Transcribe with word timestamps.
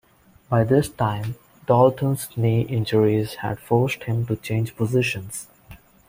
By 0.49 0.63
this 0.63 0.89
time, 0.89 1.35
Daulton's 1.67 2.35
knee 2.35 2.61
injuries 2.61 3.35
had 3.41 3.59
forced 3.59 4.05
him 4.05 4.25
to 4.25 4.35
change 4.35 4.75
positions. 4.75 5.45